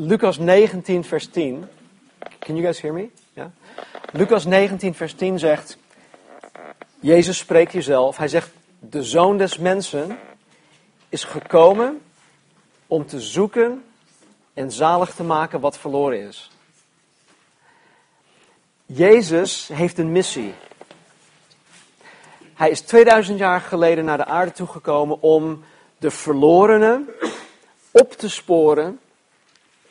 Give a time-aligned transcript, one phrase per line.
[0.00, 1.68] Lucas 19, vers 10.
[2.38, 3.10] Can you guys hear me?
[4.12, 5.76] Lucas 19, vers 10 zegt,
[7.00, 10.18] Jezus spreekt hier zelf, hij zegt, de zoon des mensen
[11.08, 12.00] is gekomen
[12.86, 13.84] om te zoeken
[14.54, 16.50] en zalig te maken wat verloren is.
[18.86, 20.54] Jezus heeft een missie.
[22.54, 25.64] Hij is 2000 jaar geleden naar de aarde toegekomen om
[25.98, 27.08] de verlorenen
[27.90, 29.00] op te sporen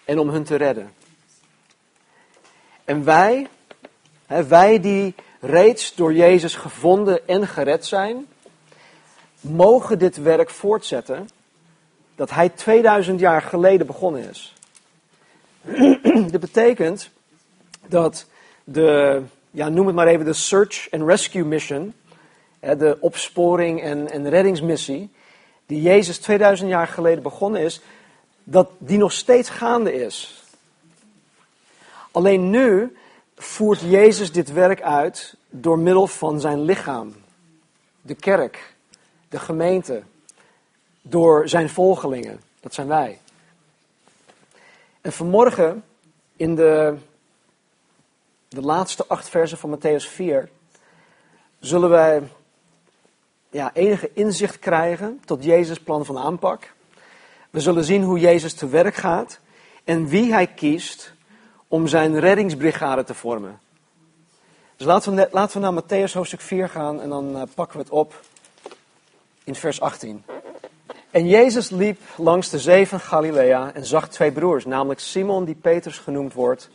[0.07, 0.93] en om hun te redden.
[2.85, 3.47] En wij,
[4.47, 8.27] wij die reeds door Jezus gevonden en gered zijn,
[9.41, 11.29] mogen dit werk voortzetten
[12.15, 14.53] dat hij 2000 jaar geleden begonnen is.
[16.31, 17.09] Dit betekent
[17.87, 18.25] dat
[18.63, 21.93] de, ja, noem het maar even de Search and Rescue Mission,
[22.59, 25.09] de opsporing en, en reddingsmissie,
[25.65, 27.81] die Jezus 2000 jaar geleden begonnen is,
[28.49, 30.43] dat die nog steeds gaande is.
[32.11, 32.97] Alleen nu
[33.35, 37.15] voert Jezus dit werk uit door middel van zijn lichaam,
[38.01, 38.75] de kerk,
[39.29, 40.03] de gemeente,
[41.01, 42.39] door zijn volgelingen.
[42.59, 43.19] Dat zijn wij.
[45.01, 45.83] En vanmorgen
[46.35, 46.97] in de,
[48.47, 50.49] de laatste acht versen van Matthäus 4
[51.59, 52.23] zullen wij
[53.49, 56.75] ja, enige inzicht krijgen tot Jezus' plan van aanpak.
[57.49, 59.39] We zullen zien hoe Jezus te werk gaat
[59.83, 61.13] en wie hij kiest
[61.67, 63.59] om zijn reddingsbrigade te vormen.
[64.75, 67.83] Dus laten we, laten we naar Matthäus hoofdstuk 4 gaan en dan uh, pakken we
[67.83, 68.21] het op
[69.43, 70.23] in vers 18.
[71.11, 75.55] En Jezus liep langs de zee van Galilea en zag twee broers, namelijk Simon die
[75.55, 76.69] Petrus genoemd wordt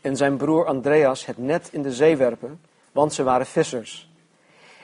[0.00, 2.60] en zijn broer Andreas het net in de zee werpen,
[2.92, 4.10] want ze waren vissers.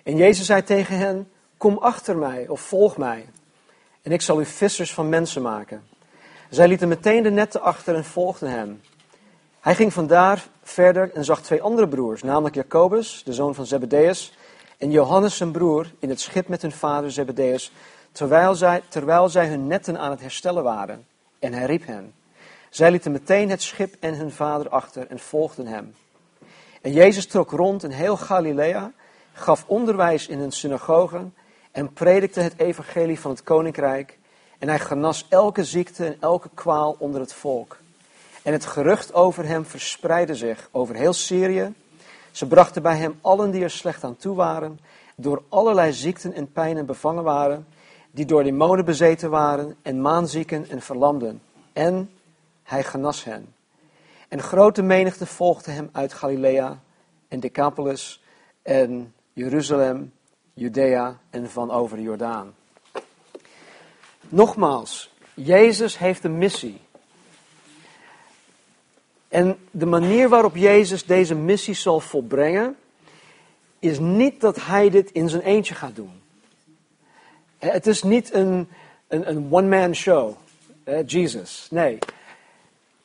[0.02, 3.26] En Jezus zei tegen hen, kom achter mij of volg mij
[4.05, 5.83] en ik zal u vissers van mensen maken.
[6.50, 8.80] Zij lieten meteen de netten achter en volgden hem.
[9.60, 14.32] Hij ging vandaar verder en zag twee andere broers, namelijk Jacobus, de zoon van Zebedeus,
[14.78, 17.72] en Johannes zijn broer, in het schip met hun vader Zebedeus,
[18.12, 21.06] terwijl zij, terwijl zij hun netten aan het herstellen waren.
[21.38, 22.15] En hij riep hen.
[22.71, 25.94] Zij lieten meteen het schip en hun vader achter en volgden hem.
[26.81, 28.92] En Jezus trok rond in heel Galilea,
[29.32, 31.34] gaf onderwijs in hun synagogen
[31.74, 34.18] en predikte het evangelie van het koninkrijk.
[34.58, 37.78] En hij genas elke ziekte en elke kwaal onder het volk.
[38.42, 41.72] En het gerucht over hem verspreidde zich over heel Syrië.
[42.30, 44.80] Ze brachten bij hem allen die er slecht aan toe waren,
[45.16, 47.66] door allerlei ziekten en pijnen bevangen waren,
[48.10, 51.42] die door demonen bezeten waren, en maanzieken en verlamden.
[51.72, 52.10] En
[52.62, 53.54] hij genas hen.
[54.28, 56.80] En grote menigte volgde hem uit Galilea
[57.28, 58.22] en Decapolis
[58.62, 60.12] en Jeruzalem,
[60.54, 62.54] Judea en van over de Jordaan.
[64.28, 66.81] Nogmaals, Jezus heeft een missie.
[69.28, 72.76] En de manier waarop Jezus deze missie zal volbrengen,
[73.78, 76.22] is niet dat hij dit in zijn eentje gaat doen.
[77.59, 78.69] Het is niet een,
[79.09, 80.36] een, een one-man show,
[81.06, 81.69] Jesus.
[81.71, 81.98] Nee.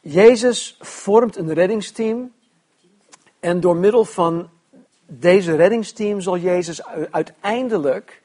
[0.02, 2.32] Jezus vormt een reddingsteam
[3.40, 4.50] en door middel van
[5.12, 8.22] deze reddingsteam zal Jezus uiteindelijk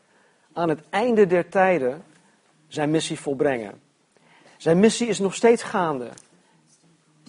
[0.53, 2.05] aan het einde der tijden
[2.69, 3.81] zijn missie volbrengen.
[4.57, 6.09] Zijn missie is nog steeds gaande.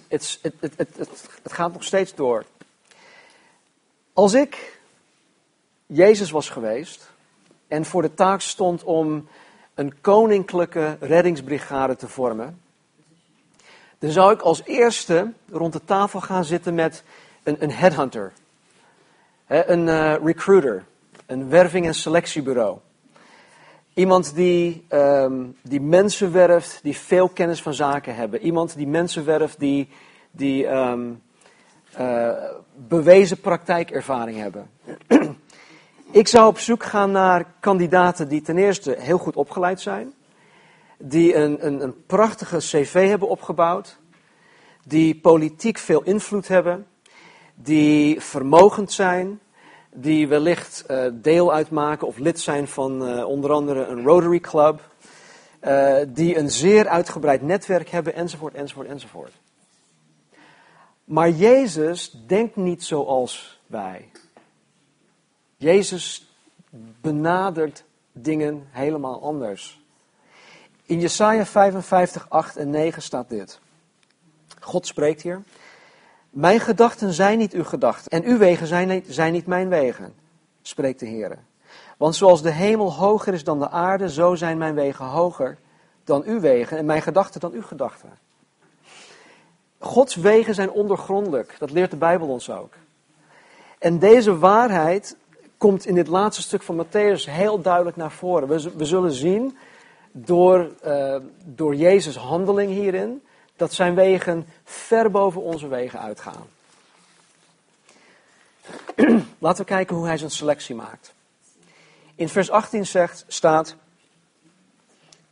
[0.08, 2.44] Het, het, het, het, gaat nog steeds door.
[4.12, 4.80] Als ik
[5.86, 7.10] Jezus was geweest
[7.68, 9.28] en voor de taak stond om
[9.74, 12.60] een koninklijke reddingsbrigade te vormen,
[13.98, 17.02] dan zou ik als eerste rond de tafel gaan zitten met
[17.42, 18.32] een, een headhunter,
[19.46, 20.84] een uh, recruiter,
[21.26, 22.78] een werving- en selectiebureau.
[23.94, 28.40] Iemand die, um, die mensen werft die veel kennis van zaken hebben.
[28.40, 29.88] Iemand die mensen werft die,
[30.30, 31.22] die um,
[31.98, 32.30] uh,
[32.74, 34.70] bewezen praktijkervaring hebben.
[36.10, 40.14] Ik zou op zoek gaan naar kandidaten die ten eerste heel goed opgeleid zijn.
[40.98, 43.98] Die een, een, een prachtige cv hebben opgebouwd.
[44.84, 46.86] Die politiek veel invloed hebben.
[47.58, 49.40] Die vermogend zijn
[49.98, 54.90] die wellicht uh, deel uitmaken of lid zijn van uh, onder andere een Rotary Club,
[55.62, 59.32] uh, die een zeer uitgebreid netwerk hebben, enzovoort, enzovoort, enzovoort.
[61.04, 64.08] Maar Jezus denkt niet zoals wij.
[65.56, 66.30] Jezus
[67.00, 69.80] benadert dingen helemaal anders.
[70.84, 73.60] In Jesaja 55, 8 en 9 staat dit.
[74.60, 75.42] God spreekt hier.
[76.36, 78.66] Mijn gedachten zijn niet uw gedachten en uw wegen
[79.06, 80.14] zijn niet, mijn wegen,
[80.62, 81.38] spreekt de Heer.
[81.96, 85.58] Want zoals de hemel hoger is dan de aarde, zo zijn mijn wegen hoger
[86.04, 88.10] dan uw wegen en mijn gedachten dan uw gedachten.
[89.78, 91.56] Gods wegen zijn ondergrondelijk.
[91.58, 92.72] Dat leert de Bijbel ons ook.
[93.78, 95.16] En deze waarheid
[95.56, 98.48] komt in dit laatste stuk van Matthäus heel duidelijk naar voren.
[98.76, 99.56] We, zullen zien
[100.12, 103.22] door, uh, door Jezus' handeling hierin
[103.56, 106.46] dat zijn wegen ver boven onze wegen uitgaan.
[109.38, 111.14] Laten we kijken hoe hij zijn selectie maakt.
[112.14, 113.76] In vers 18 zegt, staat: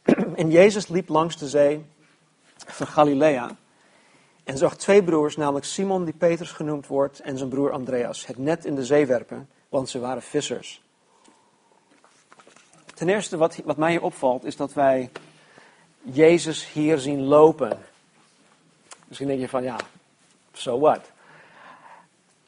[0.37, 1.85] En Jezus liep langs de zee
[2.56, 3.56] van Galilea
[4.44, 8.38] en zag twee broers, namelijk Simon, die Petrus genoemd wordt, en zijn broer Andreas, het
[8.38, 10.82] net in de zee werpen, want ze waren vissers.
[12.94, 15.11] Ten eerste, wat, wat mij hier opvalt, is dat wij
[16.03, 17.79] Jezus hier zien lopen.
[19.08, 19.76] Misschien denk je van, ja,
[20.52, 21.12] so what?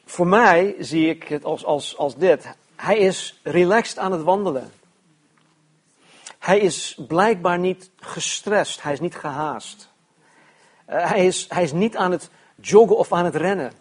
[0.04, 2.48] Voor mij zie ik het als, als, als dit.
[2.76, 4.72] Hij is relaxed aan het wandelen.
[6.38, 9.88] Hij is blijkbaar niet gestrest, hij is niet gehaast.
[10.90, 12.30] Uh, hij, is, hij is niet aan het
[12.60, 13.72] joggen of aan het rennen.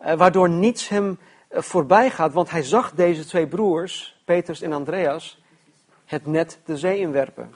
[0.00, 1.18] Uh, waardoor niets hem
[1.50, 5.42] uh, voorbij gaat, want hij zag deze twee broers, Petrus en Andreas,
[6.04, 7.54] het net de zee inwerpen.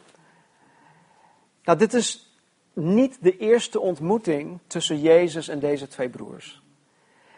[1.65, 2.34] Nou, dit is
[2.75, 6.63] niet de eerste ontmoeting tussen Jezus en deze twee broers.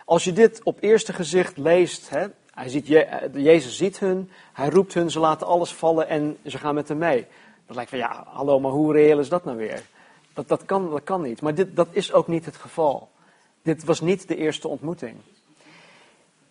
[0.05, 2.87] Als je dit op eerste gezicht leest, hè, hij ziet,
[3.33, 6.99] Jezus ziet hun, hij roept hun, ze laten alles vallen en ze gaan met hem
[6.99, 7.27] mee.
[7.67, 9.83] Dan lijkt van ja, hallo, maar hoe reëel is dat nou weer?
[10.33, 11.41] Dat, dat, kan, dat kan niet.
[11.41, 13.11] Maar dit, dat is ook niet het geval.
[13.62, 15.17] Dit was niet de eerste ontmoeting.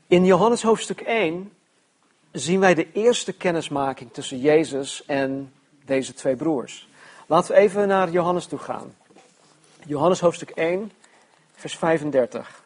[0.07, 1.51] In Johannes hoofdstuk 1
[2.31, 5.53] zien wij de eerste kennismaking tussen Jezus en
[5.85, 6.87] deze twee broers.
[7.27, 8.95] Laten we even naar Johannes toe gaan.
[9.85, 10.91] Johannes hoofdstuk 1,
[11.55, 12.63] vers 35.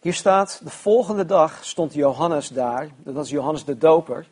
[0.00, 4.26] Hier staat, de volgende dag stond Johannes daar, dat was Johannes de Doper,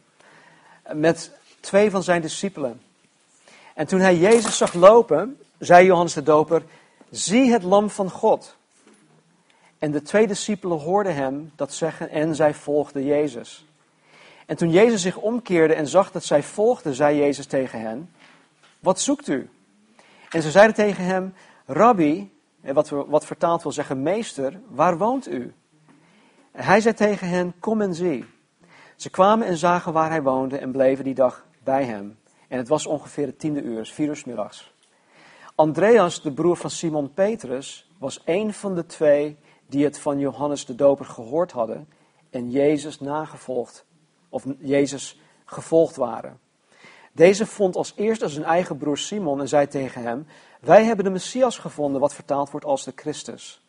[0.92, 1.30] met
[1.60, 2.82] twee van zijn discipelen.
[3.74, 6.62] En toen hij Jezus zag lopen, zei Johannes de Doper,
[7.10, 8.56] zie het lam van God.
[9.78, 13.66] En de twee discipelen hoorden hem dat zeggen en zij volgden Jezus.
[14.47, 18.11] En toen Jezus zich omkeerde en zag dat zij volgden, zei Jezus tegen hen,
[18.81, 19.50] wat zoekt u?
[20.31, 21.35] En ze zeiden tegen hem,
[21.67, 25.55] Rabbi, wat, wat vertaald wil zeggen meester, waar woont u?
[26.53, 28.25] Hij zei tegen hen, kom en zie.
[28.97, 32.19] Ze kwamen en zagen waar hij woonde en bleven die dag bij hem.
[32.49, 34.73] En het was ongeveer het tiende uur, vier uur middags.
[35.55, 39.37] Andreas, de broer van Simon Petrus, was een van de twee
[39.67, 41.89] die het van Johannes de Doper gehoord hadden
[42.31, 43.85] en Jezus nagevolgd,
[44.32, 46.40] of Jezus gevolgd waren.
[47.12, 50.26] Deze vond als eerste zijn eigen broer Simon en zei tegen hem:
[50.61, 53.62] Wij hebben de Messias gevonden, wat vertaald wordt als de Christus.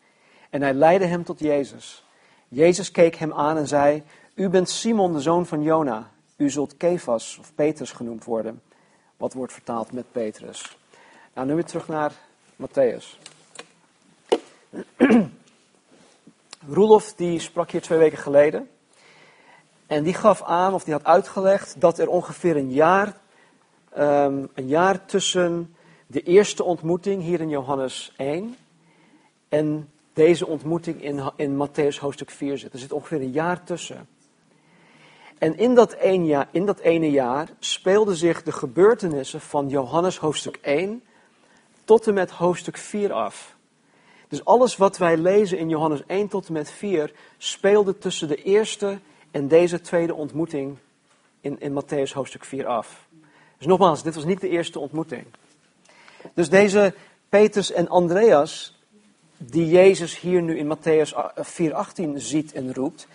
[0.50, 2.06] En hij leidde hem tot Jezus.
[2.48, 6.12] Jezus keek hem aan en zei: U bent Simon, de zoon van Jona.
[6.36, 8.62] U zult Kefas of Petrus genoemd worden.
[9.18, 10.78] Wat wordt vertaald met Petrus.
[11.34, 12.14] Nou, nu weer terug naar
[12.56, 13.18] Matthäus.
[16.68, 18.70] Roelof die sprak hier twee weken geleden.
[19.88, 23.18] En die gaf aan, of die had uitgelegd, dat er ongeveer een jaar,
[23.98, 25.76] um, een jaar tussen
[26.08, 28.56] de eerste ontmoeting hier in Johannes 1
[29.50, 32.74] en deze ontmoeting in, in Matthäus hoofdstuk 4 zit.
[32.74, 34.08] Er zit ongeveer een jaar tussen.
[35.38, 40.60] En in dat, jaar, in dat ene jaar speelden zich de gebeurtenissen van Johannes hoofdstuk
[40.62, 41.04] 1
[41.84, 43.56] tot en met hoofdstuk 4 af.
[44.28, 48.44] Dus alles wat wij lezen in Johannes 1 tot en met 4 speelde tussen de
[48.44, 49.00] eerste
[49.34, 50.78] en deze tweede ontmoeting
[51.42, 53.08] in, in Matthäus hoofdstuk 4 af.
[53.58, 55.26] Dus nogmaals, dit was niet de eerste ontmoeting.
[56.34, 56.94] Dus deze
[57.30, 58.80] Petrus en Andreas,
[59.38, 63.08] die Jezus hier nu in Matthäus 4:18 ziet en roept,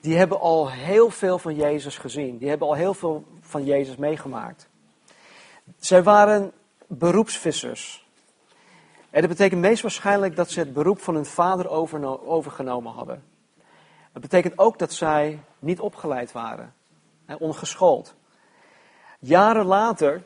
[0.00, 2.38] die hebben al heel veel van Jezus gezien.
[2.38, 4.68] Die hebben al heel veel van Jezus meegemaakt.
[5.78, 6.52] Zij waren
[6.86, 8.06] beroepsvissers.
[9.10, 11.68] En dat betekent meest waarschijnlijk dat ze het beroep van hun vader
[12.26, 13.22] overgenomen hadden.
[14.16, 16.74] Het betekent ook dat zij niet opgeleid waren,
[17.38, 18.14] ongeschoold.
[19.18, 20.22] Jaren later,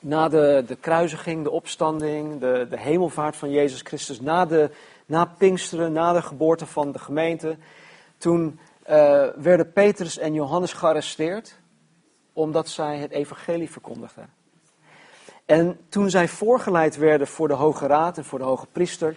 [0.00, 4.70] na de, de kruisiging, de opstanding, de, de hemelvaart van Jezus Christus, na, de,
[5.06, 7.56] na Pinksteren, na de geboorte van de gemeente,
[8.18, 11.58] toen uh, werden Petrus en Johannes gearresteerd
[12.32, 14.30] omdat zij het evangelie verkondigden.
[15.44, 19.16] En toen zij voorgeleid werden voor de Hoge Raad en voor de Hoge Priester,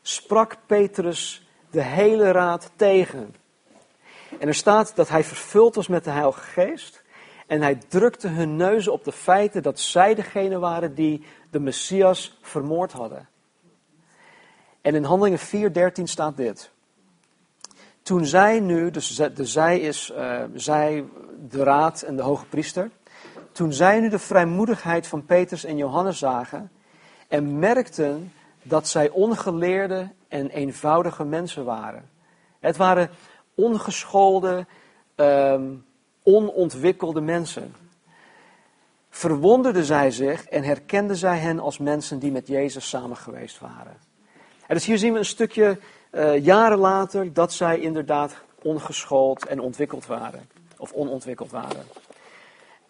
[0.00, 3.34] sprak Petrus de hele raad tegen.
[4.38, 7.02] En er staat dat hij vervuld was met de Heilige Geest.
[7.46, 12.38] En hij drukte hun neuzen op de feiten dat zij degene waren die de Messias
[12.42, 13.28] vermoord hadden.
[14.80, 15.38] En in Handelingen
[15.98, 16.70] 4:13 staat dit.
[18.02, 21.04] Toen zij nu, dus de zij is uh, zij,
[21.48, 22.90] de raad en de hoge priester.
[23.52, 26.70] Toen zij nu de vrijmoedigheid van Petrus en Johannes zagen
[27.28, 32.10] en merkten dat zij ongeleerde en eenvoudige mensen waren.
[32.60, 33.10] Het waren
[33.54, 34.66] ongeschoolde,
[35.14, 35.64] ehm,
[36.22, 37.74] onontwikkelde mensen.
[39.10, 43.96] Verwonderden zij zich en herkenden zij hen als mensen die met Jezus samen geweest waren.
[44.66, 45.78] En dus hier zien we een stukje
[46.10, 50.48] uh, jaren later dat zij inderdaad ongeschoold en ontwikkeld waren.
[50.76, 51.84] Of onontwikkeld waren.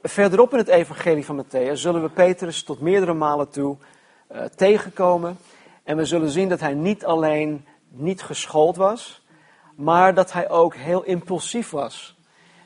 [0.03, 3.77] Verderop in het evangelie van Matthäus zullen we Petrus tot meerdere malen toe
[4.33, 5.39] uh, tegenkomen.
[5.85, 9.23] En we zullen zien dat hij niet alleen niet geschoold was,
[9.75, 12.17] maar dat hij ook heel impulsief was.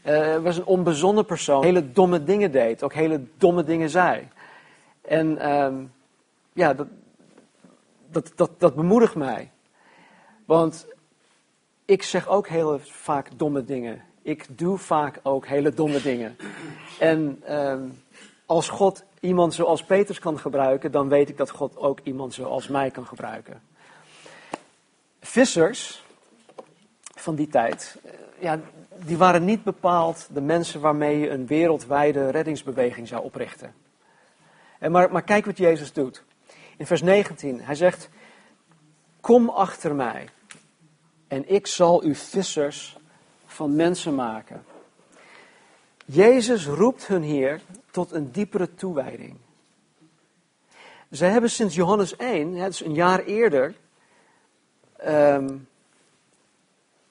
[0.07, 4.29] Uh, was een onbezonnen persoon, hele domme dingen deed, ook hele domme dingen zei.
[5.01, 5.75] En uh,
[6.53, 6.87] ja, dat,
[8.11, 9.51] dat, dat, dat bemoedigt mij.
[10.45, 10.87] Want
[11.85, 14.03] ik zeg ook heel vaak domme dingen.
[14.23, 16.37] Ik doe vaak ook hele domme dingen.
[16.99, 17.75] En uh,
[18.47, 22.69] als God iemand zoals Petrus kan gebruiken, dan weet ik dat God ook iemand zoals
[22.69, 23.63] mij kan gebruiken.
[25.21, 26.05] Vissers
[27.15, 28.61] van die tijd, eh, ja,
[29.05, 33.75] die waren niet bepaald de mensen waarmee je een wereldwijde reddingsbeweging zou oprichten.
[34.79, 36.23] En maar, maar kijk wat Jezus doet.
[36.77, 38.09] In vers 19, hij zegt,
[39.21, 40.29] kom achter mij
[41.29, 42.97] en ik zal u vissers
[43.47, 44.65] van mensen maken.
[46.07, 47.61] Jezus roept hun hier
[47.91, 49.37] tot een diepere toewijding.
[51.11, 53.75] Zij hebben sinds Johannes 1, het is een jaar eerder,
[55.07, 55.69] um,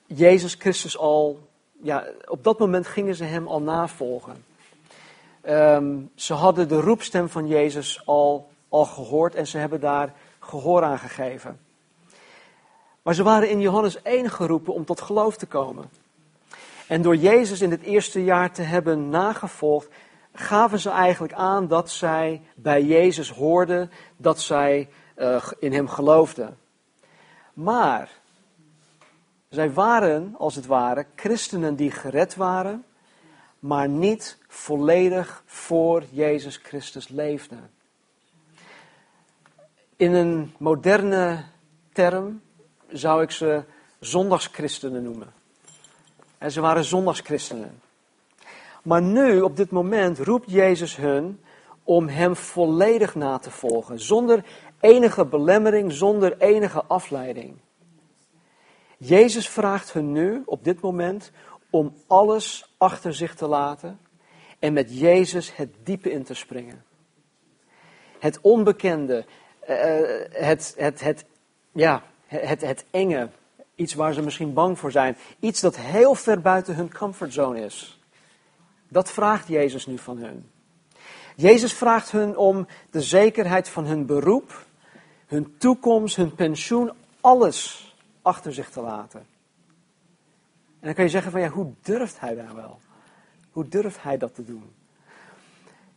[0.05, 1.47] Jezus Christus al,
[1.81, 4.45] ja, op dat moment gingen ze hem al navolgen.
[5.49, 10.83] Um, ze hadden de roepstem van Jezus al, al gehoord en ze hebben daar gehoor
[10.83, 11.59] aan gegeven.
[13.01, 15.89] Maar ze waren in Johannes 1 geroepen om tot geloof te komen.
[16.87, 19.89] En door Jezus in het eerste jaar te hebben nagevolgd,
[20.33, 26.57] gaven ze eigenlijk aan dat zij bij Jezus hoorden, dat zij uh, in hem geloofden.
[27.53, 28.09] Maar
[29.49, 32.85] zij waren, als het ware, christenen die gered waren,
[33.59, 37.69] maar niet volledig voor Jezus Christus leefden.
[39.95, 41.43] In een moderne
[41.93, 42.41] term
[42.87, 43.63] zou ik ze
[43.99, 45.34] zondagschristenen noemen.
[46.49, 47.81] Ze waren zondagschristenen.
[48.83, 51.39] Maar nu, op dit moment, roept Jezus hun
[51.83, 53.99] om hem volledig na te volgen.
[53.99, 54.45] Zonder
[54.79, 57.57] enige belemmering, zonder enige afleiding.
[58.97, 61.31] Jezus vraagt hun nu, op dit moment,
[61.69, 63.99] om alles achter zich te laten
[64.59, 66.83] en met Jezus het diepe in te springen.
[68.19, 69.25] Het onbekende,
[69.59, 69.75] eh,
[70.31, 71.25] het, het, het,
[71.71, 73.29] ja, het, het enge,
[73.75, 77.99] iets waar ze misschien bang voor zijn, iets dat heel ver buiten hun comfortzone is.
[78.87, 80.49] Dat vraagt Jezus nu van hun.
[81.35, 84.65] Jezus vraagt hun om de zekerheid van hun beroep,
[85.27, 86.91] hun toekomst, hun pensioen,
[87.21, 87.85] alles
[88.21, 89.19] achter zich te laten.
[90.79, 92.79] En dan kan je zeggen van ja, hoe durft hij daar wel?
[93.51, 94.73] Hoe durft hij dat te doen?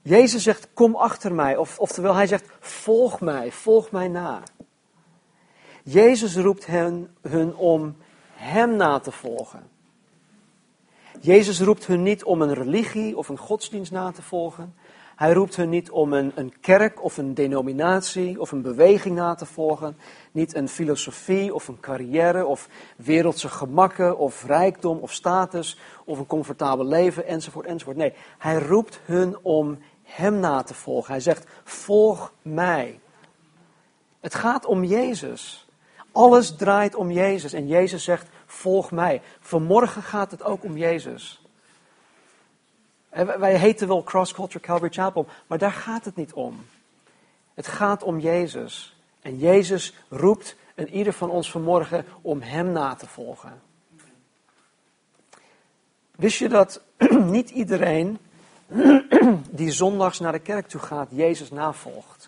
[0.02, 1.56] Jezus zegt, kom achter mij.
[1.56, 4.42] Of, oftewel, hij zegt, volg mij, volg mij na.
[5.90, 7.96] Jezus roept hen, hun om
[8.32, 9.62] hem na te volgen.
[11.20, 14.74] Jezus roept hun niet om een religie of een godsdienst na te volgen.
[15.16, 19.34] Hij roept hun niet om een, een kerk of een denominatie of een beweging na
[19.34, 19.96] te volgen.
[20.32, 26.26] Niet een filosofie of een carrière of wereldse gemakken of rijkdom of status of een
[26.26, 27.96] comfortabel leven enzovoort enzovoort.
[27.96, 31.12] Nee, hij roept hun om hem na te volgen.
[31.12, 33.00] Hij zegt, volg mij.
[34.20, 35.67] Het gaat om Jezus.
[36.18, 39.22] Alles draait om Jezus en Jezus zegt, volg mij.
[39.40, 41.40] Vanmorgen gaat het ook om Jezus.
[43.38, 46.66] Wij heten wel Cross Culture Calvary Chapel, maar daar gaat het niet om.
[47.54, 48.96] Het gaat om Jezus.
[49.20, 53.60] En Jezus roept een ieder van ons vanmorgen om Hem na te volgen.
[56.16, 56.80] Wist je dat
[57.36, 58.18] niet iedereen
[59.50, 62.27] die zondags naar de kerk toe gaat, Jezus navolgt?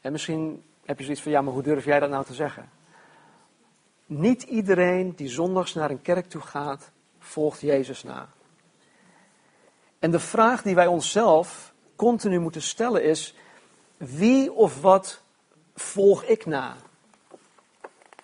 [0.00, 2.70] En misschien heb je zoiets van, ja, maar hoe durf jij dat nou te zeggen?
[4.06, 8.28] Niet iedereen die zondags naar een kerk toe gaat, volgt Jezus na.
[9.98, 13.34] En de vraag die wij onszelf continu moeten stellen is:
[13.96, 15.22] wie of wat
[15.74, 16.76] volg ik na?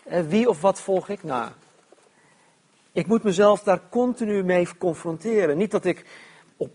[0.04, 1.52] Wie of wat volg ik na?
[2.92, 5.56] Ik moet mezelf daar continu mee confronteren.
[5.56, 6.06] Niet dat ik
[6.56, 6.71] op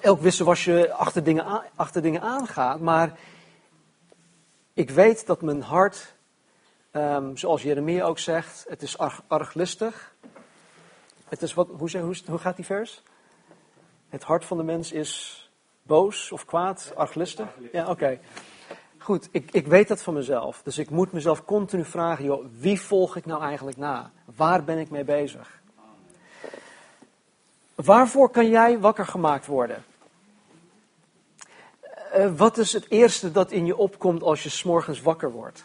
[0.00, 3.18] elk wisselwasje achter dingen, achter dingen aanga, maar
[4.74, 6.14] ik weet dat mijn hart,
[6.92, 10.14] um, zoals Jeremia ook zegt, het is arg, arglistig.
[11.28, 13.02] Het is wat, hoe, hoe, hoe gaat die vers?
[14.08, 15.42] Het hart van de mens is
[15.82, 17.46] boos of kwaad, arglistig?
[17.72, 18.18] Ja, oké.
[18.98, 20.62] Goed, ik, ik weet dat van mezelf.
[20.62, 24.10] Dus ik moet mezelf continu vragen, joh, wie volg ik nou eigenlijk na?
[24.24, 25.60] Waar ben ik mee bezig?
[27.74, 29.84] Waarvoor kan jij wakker gemaakt worden?
[32.16, 35.64] Uh, wat is het eerste dat in je opkomt als je s'morgens wakker wordt?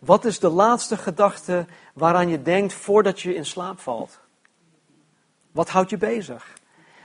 [0.00, 4.18] Wat is de laatste gedachte waaraan je denkt voordat je in slaap valt?
[5.50, 6.52] Wat houdt je bezig?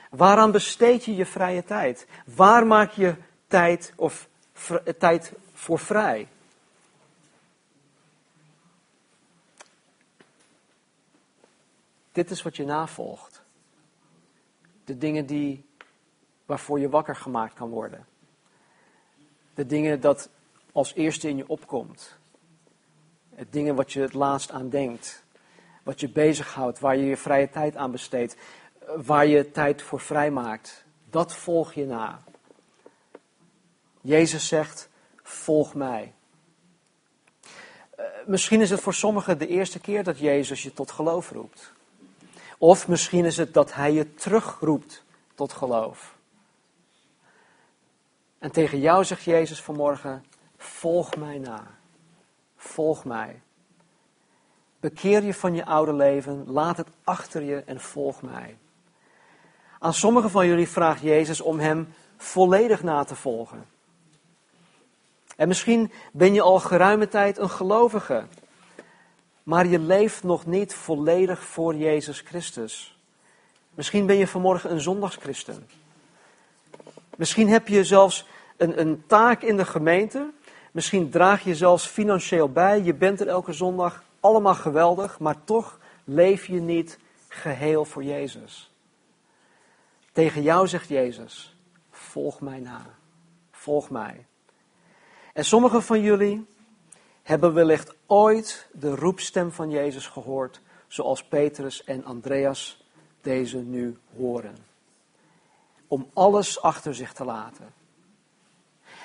[0.10, 2.08] Waaraan besteed je je vrije tijd?
[2.36, 3.16] Waar maak je
[3.48, 4.28] tijd, of,
[4.98, 6.28] tijd voor vrij?
[12.12, 13.42] Dit is wat je navolgt.
[14.84, 15.66] De dingen die,
[16.46, 18.06] waarvoor je wakker gemaakt kan worden.
[19.58, 20.30] De dingen dat
[20.72, 22.18] als eerste in je opkomt.
[23.36, 25.24] Het dingen wat je het laatst aan denkt.
[25.84, 28.36] Wat je bezighoudt, waar je je vrije tijd aan besteedt.
[28.96, 30.86] Waar je tijd voor vrijmaakt.
[31.10, 32.20] Dat volg je na.
[34.02, 34.90] Jezus zegt,
[35.24, 36.14] volg mij.
[38.00, 41.74] Uh, misschien is het voor sommigen de eerste keer dat Jezus je tot geloof roept.
[42.58, 45.04] Of misschien is het dat Hij je terugroept
[45.36, 46.17] tot geloof.
[48.40, 50.26] En tegen jou zegt Jezus vanmorgen,
[50.58, 51.68] volg mij na.
[52.56, 53.42] Volg mij.
[54.80, 58.58] Bekeer je van je oude leven, laat het achter je en volg mij.
[59.80, 63.66] Aan sommigen van jullie vraagt Jezus om Hem volledig na te volgen.
[65.36, 68.26] En misschien ben je al geruime tijd een gelovige,
[69.44, 72.98] maar je leeft nog niet volledig voor Jezus Christus.
[73.74, 75.68] Misschien ben je vanmorgen een zondagschristen.
[77.18, 78.26] Misschien heb je zelfs
[78.58, 80.32] een, een taak in de gemeente.
[80.72, 82.82] Misschien draag je zelfs financieel bij.
[82.82, 84.04] Je bent er elke zondag.
[84.20, 88.72] Allemaal geweldig, maar toch leef je niet geheel voor Jezus.
[90.12, 91.56] Tegen jou zegt Jezus:
[91.92, 92.86] volg mij na.
[93.52, 94.26] Volg mij.
[95.34, 96.46] En sommigen van jullie
[97.24, 102.86] hebben wellicht ooit de roepstem van Jezus gehoord, zoals Petrus en Andreas
[103.22, 104.67] deze nu horen.
[105.88, 107.74] Om alles achter zich te laten.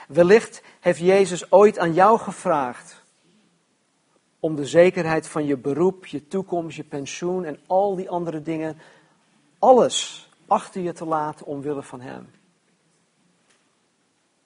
[0.09, 3.03] Wellicht heeft Jezus ooit aan jou gevraagd
[4.40, 8.79] om de zekerheid van je beroep, je toekomst, je pensioen en al die andere dingen,
[9.59, 12.31] alles achter je te laten omwille van Hem.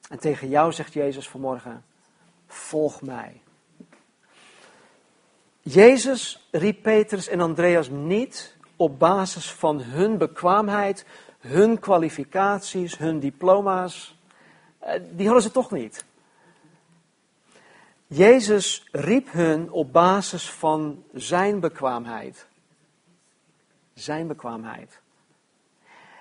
[0.09, 1.85] En tegen jou zegt Jezus vanmorgen,
[2.47, 3.41] volg mij.
[5.61, 11.05] Jezus riep Petrus en Andreas niet op basis van hun bekwaamheid,
[11.47, 14.19] hun kwalificaties, hun diploma's.
[14.79, 16.05] Eh, die hadden ze toch niet.
[18.07, 22.47] Jezus riep hun op basis van zijn bekwaamheid.
[23.95, 25.01] Zijn bekwaamheid.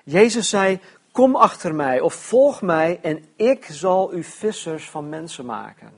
[0.03, 0.79] Jezus zei:
[1.11, 5.91] Kom achter mij of volg mij en ik zal u vissers van mensen maken.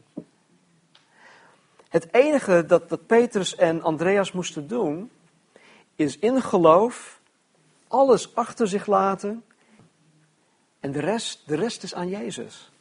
[1.90, 5.12] Het enige dat, dat Petrus en Andreas moesten doen,
[5.96, 7.17] is in geloof
[7.88, 9.44] alles achter zich laten
[10.80, 12.72] en de rest, de rest is aan Jezus.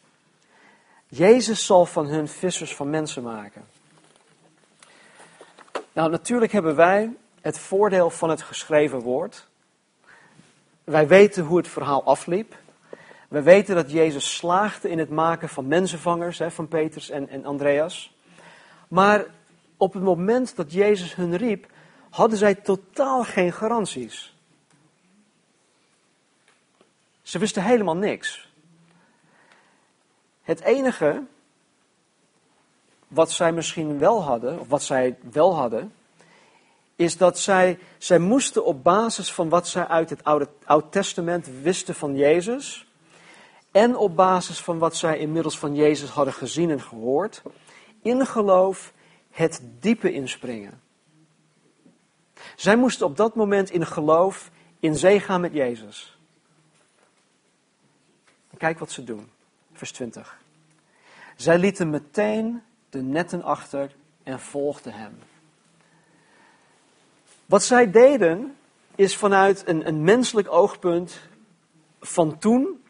[1.09, 3.65] Jezus zal van hun vissers van mensen maken.
[5.93, 9.47] Nou, natuurlijk hebben wij het voordeel van het geschreven woord.
[10.85, 12.57] Wij weten hoe het verhaal afliep.
[13.29, 17.45] We weten dat Jezus slaagde in het maken van mensenvangers, hè, van Petrus en, en
[17.45, 18.15] Andreas.
[18.89, 19.25] Maar
[19.77, 21.67] op het moment dat Jezus hun riep,
[22.11, 24.36] hadden zij totaal geen garanties.
[27.27, 28.49] Ze wisten helemaal niks.
[30.43, 31.23] Het enige
[33.09, 35.95] wat zij misschien wel hadden, of wat zij wel hadden,
[36.97, 41.49] is dat zij, zij moesten op basis van wat zij uit het Oude, Oude Testament
[41.63, 42.87] wisten van Jezus,
[43.71, 47.43] en op basis van wat zij inmiddels van Jezus hadden gezien en gehoord,
[48.03, 48.93] in geloof
[49.31, 50.83] het diepe inspringen.
[52.57, 56.16] Zij moesten op dat moment in geloof in zee gaan met Jezus.
[58.57, 59.31] Kijk wat ze doen.
[59.73, 60.39] Vers 20.
[61.37, 65.19] Zij lieten meteen de netten achter en volgden hem.
[67.47, 68.57] Wat zij deden
[68.95, 71.21] is vanuit een, een menselijk oogpunt
[72.01, 72.85] van toen,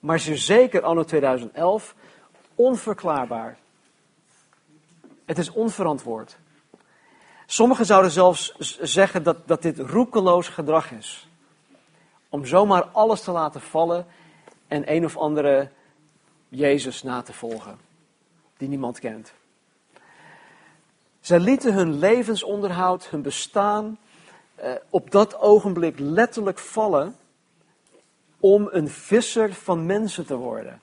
[0.00, 1.94] maar zeker anno 2011,
[2.54, 3.58] onverklaarbaar.
[5.24, 6.36] Het is onverantwoord.
[7.46, 11.28] Sommigen zouden zelfs zeggen dat, dat dit roekeloos gedrag is.
[12.28, 14.06] Om zomaar alles te laten vallen
[14.68, 15.70] en een of andere
[16.48, 17.78] Jezus na te volgen,
[18.56, 19.32] die niemand kent.
[21.20, 23.98] Zij lieten hun levensonderhoud, hun bestaan,
[24.54, 27.16] eh, op dat ogenblik letterlijk vallen
[28.40, 30.80] om een visser van mensen te worden.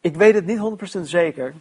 [0.00, 1.54] Ik weet het niet 100% zeker,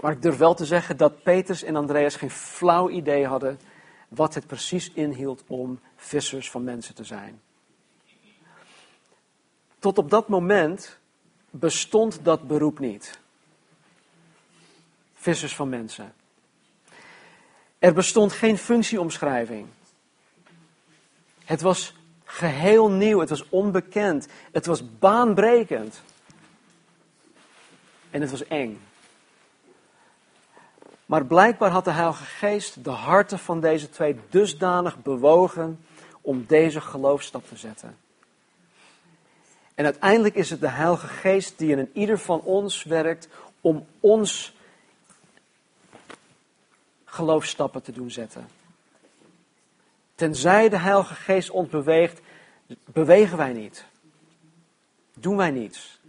[0.00, 3.60] maar ik durf wel te zeggen dat Peters en Andreas geen flauw idee hadden
[4.08, 7.40] wat het precies inhield om vissers van mensen te zijn.
[9.78, 10.98] Tot op dat moment
[11.50, 13.18] bestond dat beroep niet.
[15.14, 16.14] Vissers van mensen.
[17.78, 19.66] Er bestond geen functieomschrijving.
[21.44, 26.00] Het was geheel nieuw, het was onbekend, het was baanbrekend.
[28.10, 28.80] En het was eng.
[31.06, 35.84] Maar blijkbaar had de Heilige Geest de harten van deze twee dusdanig bewogen
[36.20, 37.96] om deze geloofstap te zetten.
[39.78, 43.28] En uiteindelijk is het de Heilige Geest die in ieder van ons werkt
[43.60, 44.56] om ons
[47.04, 48.48] geloofstappen te doen zetten.
[50.14, 52.20] Tenzij de Heilige Geest ons beweegt,
[52.84, 53.84] bewegen wij niet.
[55.14, 56.00] Doen wij niets.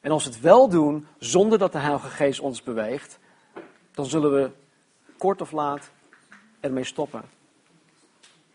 [0.00, 3.18] En als we het wel doen zonder dat de Heilige Geest ons beweegt,
[3.92, 4.50] dan zullen we
[5.18, 5.90] kort of laat
[6.60, 7.22] ermee stoppen.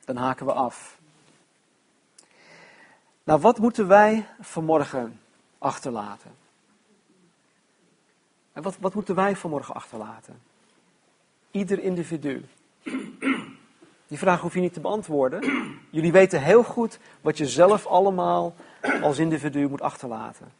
[0.06, 0.99] Dan haken we af.
[3.30, 5.20] Nou, wat moeten wij vanmorgen
[5.58, 6.32] achterlaten?
[8.54, 10.42] En wat, wat moeten wij vanmorgen achterlaten?
[11.52, 12.46] Ieder individu.
[14.08, 15.44] Die vraag hoef je niet te beantwoorden.
[15.90, 18.56] Jullie weten heel goed wat je zelf allemaal
[19.02, 20.52] als individu moet achterlaten.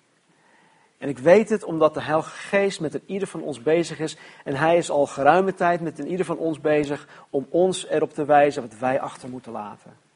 [0.98, 4.18] En ik weet het omdat de Heilige Geest met een ieder van ons bezig is.
[4.44, 8.14] En hij is al geruime tijd met een ieder van ons bezig om ons erop
[8.14, 10.09] te wijzen wat wij achter moeten laten.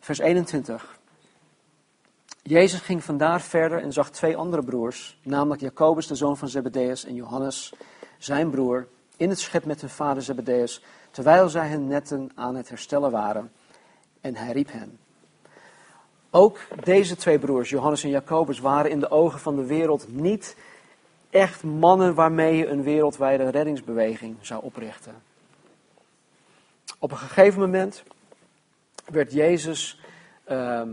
[0.00, 0.98] Vers 21.
[2.42, 7.04] Jezus ging vandaar verder en zag twee andere broers, namelijk Jacobus, de zoon van Zebedeus,
[7.04, 7.72] en Johannes,
[8.18, 12.68] zijn broer, in het schip met hun vader Zebedeus, terwijl zij hun netten aan het
[12.68, 13.52] herstellen waren.
[14.20, 14.98] En hij riep hen.
[16.30, 20.56] Ook deze twee broers, Johannes en Jacobus, waren in de ogen van de wereld niet
[21.30, 25.14] echt mannen waarmee je een wereldwijde reddingsbeweging zou oprichten.
[26.98, 28.02] Op een gegeven moment
[29.10, 30.00] werd Jezus
[30.44, 30.90] ehm,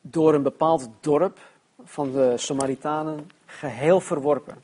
[0.00, 1.38] door een bepaald dorp
[1.84, 4.56] van de Samaritanen geheel verworpen.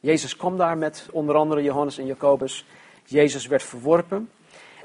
[0.00, 2.64] Jezus kwam daar met onder andere Johannes en Jacobus.
[3.04, 4.30] Jezus werd verworpen.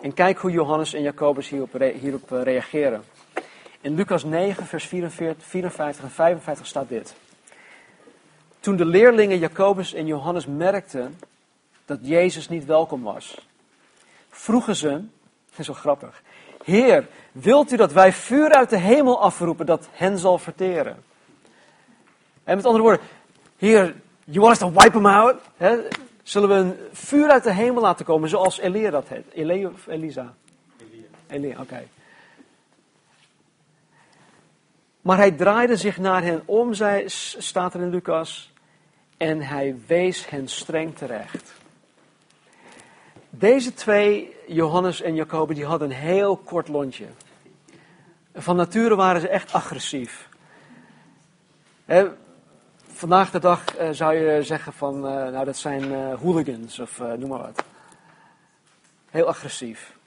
[0.02, 3.04] En kijk hoe Johannes en Jacobus hierop, hierop eh, reageren.
[3.82, 7.16] In Lucas 9, vers 44, 54 en 55 staat dit.
[8.60, 11.20] Toen de leerlingen Jacobus en Johannes merkten
[11.86, 13.48] dat Jezus niet welkom was,
[14.30, 14.90] vroegen ze,
[15.50, 16.22] dat is wel grappig,
[16.64, 21.04] Heer, wilt u dat wij vuur uit de hemel afroepen dat hen zal verteren?
[22.44, 23.06] En met andere woorden,
[23.58, 25.36] Heer, you want us to wipe them out?
[26.24, 29.26] zullen we een vuur uit de hemel laten komen zoals Elia dat heet?
[29.34, 30.34] Elia of Elisa?
[30.78, 31.08] Elia.
[31.28, 31.84] Elia, oké.
[35.02, 36.74] Maar hij draaide zich naar hen om,
[37.38, 38.52] staat er in Lucas,
[39.18, 41.54] en hij wees hen streng terecht.
[43.30, 47.06] Deze twee, Johannes en Jacobus, die hadden een heel kort lontje.
[48.34, 50.30] Van nature waren ze echt agressief.
[52.88, 57.00] vandaag de dag eh, zou je zeggen van, uh, nou dat zijn uh, hooligans of
[57.18, 57.64] noem maar wat.
[59.10, 59.98] Heel agressief.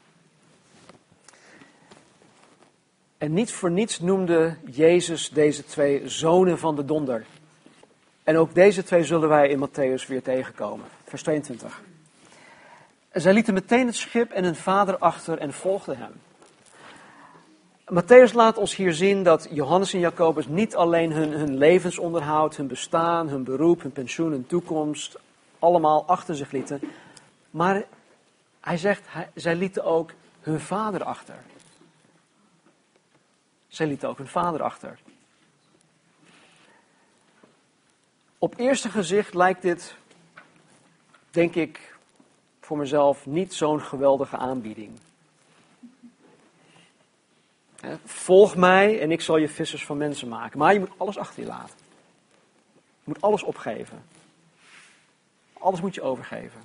[3.19, 7.25] En niet voor niets noemde Jezus deze twee zonen van de donder.
[8.23, 10.87] En ook deze twee zullen wij in Matthäus weer tegenkomen.
[11.05, 11.83] Vers 22.
[13.13, 16.13] En zij lieten meteen het schip en hun vader achter en volgden hem.
[17.85, 22.67] Matthäus laat ons hier zien dat Johannes en Jacobus niet alleen hun, hun levensonderhoud, hun
[22.67, 25.19] bestaan, hun beroep, hun pensioen, hun toekomst
[25.59, 26.81] allemaal achter zich lieten.
[27.51, 27.85] Maar
[28.61, 31.37] hij zegt, hij, zij lieten ook hun vader achter.
[33.69, 34.99] Zij lieten ook hun vader achter.
[38.39, 39.97] Op eerste gezicht lijkt dit,
[41.31, 41.92] denk ik,
[42.73, 44.99] voor mezelf niet zo'n geweldige aanbieding.
[48.05, 50.59] Volg mij en ik zal je vissers van mensen maken.
[50.59, 51.77] Maar je moet alles achter je laten.
[52.75, 54.05] Je moet alles opgeven.
[55.53, 56.63] Alles moet je overgeven.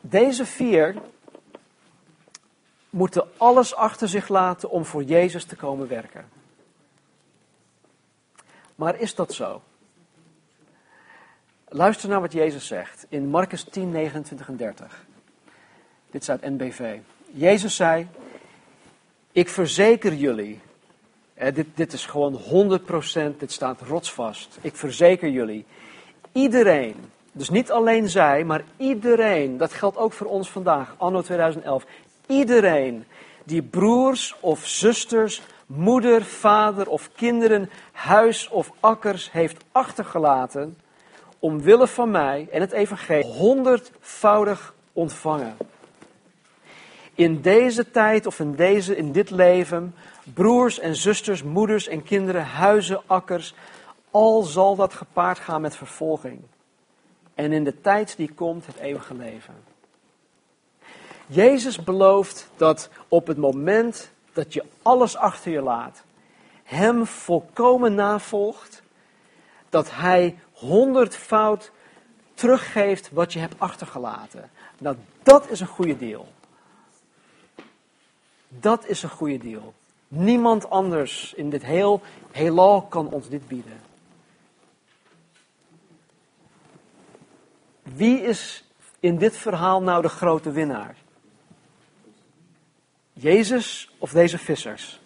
[0.00, 0.96] Deze vier
[2.90, 6.28] moeten alles achter zich laten om voor Jezus te komen werken.
[8.74, 9.62] Maar is dat zo?
[11.70, 15.04] Luister naar wat Jezus zegt in Marcus 10, 29 en 30.
[16.10, 16.96] Dit uit NBV.
[17.30, 18.06] Jezus zei,
[19.32, 20.60] ik verzeker jullie,
[21.34, 22.38] dit, dit is gewoon
[23.34, 24.58] 100%, dit staat rotsvast.
[24.60, 25.64] Ik verzeker jullie,
[26.32, 26.94] iedereen,
[27.32, 31.86] dus niet alleen zij, maar iedereen, dat geldt ook voor ons vandaag, anno 2011.
[32.26, 33.04] Iedereen
[33.44, 40.76] die broers of zusters, moeder, vader of kinderen, huis of akkers heeft achtergelaten,
[41.38, 45.56] omwille van mij en het evangelie, honderdvoudig ontvangen.
[47.14, 49.94] In deze tijd of in, deze, in dit leven,
[50.34, 53.54] broers en zusters, moeders en kinderen, huizen, akkers,
[54.10, 56.40] al zal dat gepaard gaan met vervolging.
[57.34, 59.54] En in de tijd die komt het eeuwige leven.
[61.26, 66.02] Jezus belooft dat op het moment dat je alles achter je laat,
[66.62, 68.82] Hem volkomen navolgt,
[69.68, 71.70] dat Hij honderdvoud
[72.34, 74.50] teruggeeft wat je hebt achtergelaten.
[74.78, 76.28] Nou, dat is een goede deal.
[78.48, 79.74] Dat is een goede deal.
[80.08, 83.80] Niemand anders in dit heel heelal kan ons dit bieden.
[87.82, 88.64] Wie is
[89.00, 90.96] in dit verhaal nou de grote winnaar?
[93.12, 95.00] Jezus of deze vissers?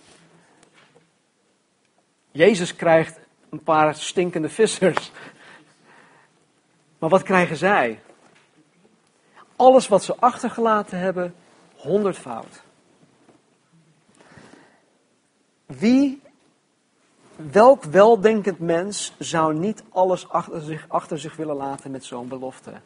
[2.31, 5.11] Jezus krijgt een paar stinkende vissers.
[7.03, 8.01] Maar wat krijgen zij?
[9.57, 11.35] Alles wat ze achtergelaten hebben,
[11.77, 12.63] honderdvoud.
[15.67, 16.23] Wie,
[17.37, 22.81] welk weldenkend mens zou niet alles achter zich, achter zich willen laten met zo'n belofte?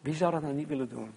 [0.00, 1.14] Wie zou dat nou niet willen doen?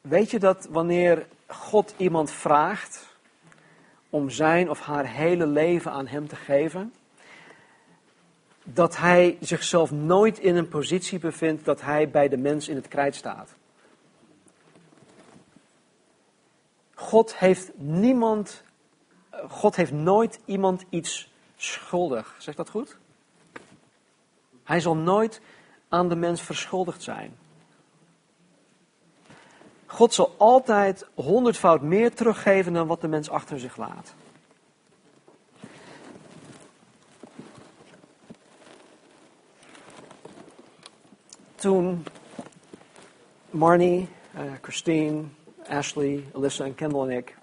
[0.00, 3.13] Weet je dat wanneer God iemand vraagt
[4.14, 6.92] om zijn of haar hele leven aan hem te geven,
[8.62, 12.88] dat hij zichzelf nooit in een positie bevindt dat hij bij de mens in het
[12.88, 13.54] krijt staat?
[16.94, 18.62] God heeft niemand,
[19.48, 22.34] God heeft nooit iemand iets schuldig.
[22.38, 22.96] Zegt dat goed?
[24.64, 25.40] Hij zal nooit
[25.88, 27.36] aan de mens verschuldigd zijn.
[29.94, 34.14] God zal altijd honderdvoud meer teruggeven dan wat de mens achter zich laat.
[41.54, 42.04] Toen
[43.50, 45.22] Marnie, uh, Christine,
[45.68, 47.36] Ashley, Alyssa en Kendall en ik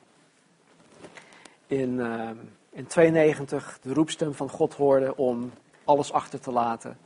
[1.67, 2.29] in, uh,
[2.69, 5.51] in 92 de roepstem van God hoorden om
[5.83, 6.97] alles achter te laten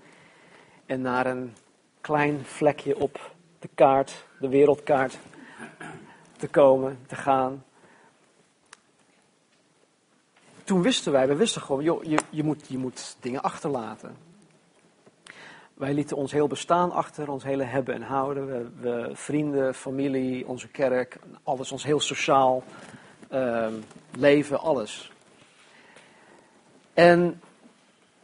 [0.85, 1.53] en naar een
[2.01, 5.17] klein vlekje op de kaart, de wereldkaart,
[6.37, 7.63] te komen, te gaan.
[10.63, 14.15] Toen wisten wij, we wisten gewoon, joh, je, je, moet, je moet dingen achterlaten.
[15.73, 18.47] Wij lieten ons heel bestaan achter, ons hele hebben en houden.
[18.47, 22.63] We, we vrienden, familie, onze kerk, alles, ons heel sociaal
[23.31, 23.67] uh,
[24.17, 25.11] leven, alles.
[26.93, 27.41] En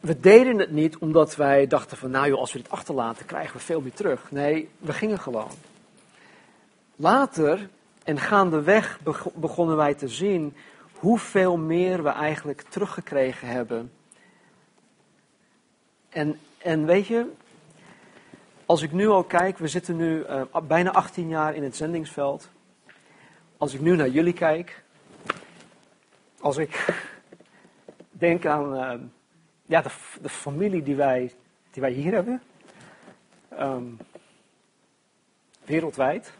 [0.00, 3.56] we deden het niet omdat wij dachten van, nou joh, als we dit achterlaten, krijgen
[3.56, 4.30] we veel meer terug.
[4.30, 5.50] Nee, we gingen gewoon.
[6.96, 7.68] Later
[8.04, 9.00] en gaandeweg
[9.34, 10.54] begonnen wij te zien
[10.92, 13.92] hoeveel meer we eigenlijk teruggekregen hebben.
[16.08, 17.26] En, en weet je,
[18.66, 22.48] als ik nu al kijk, we zitten nu uh, bijna 18 jaar in het zendingsveld.
[23.56, 24.82] Als ik nu naar jullie kijk,
[26.40, 27.04] als ik
[28.10, 29.06] denk aan uh,
[29.66, 29.90] ja, de,
[30.22, 31.32] de, familie die wij,
[31.70, 32.42] die wij hier hebben,
[33.60, 33.98] um,
[35.64, 36.32] wereldwijd.